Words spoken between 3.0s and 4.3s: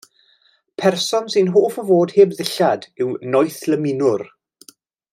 yw noethlymunwr.